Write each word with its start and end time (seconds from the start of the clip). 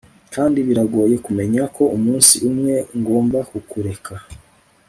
Kandi 0.33 0.59
biragoye 0.67 1.15
kumenya 1.25 1.61
ko 1.75 1.83
umunsi 1.97 2.33
umwe 2.49 2.75
ngomba 2.99 3.39
kukureka 3.49 4.13